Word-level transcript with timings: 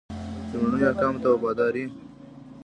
لومړنیو 0.49 0.87
احکامو 0.89 1.19
ته 1.23 1.27
وفاداري. 1.31 1.85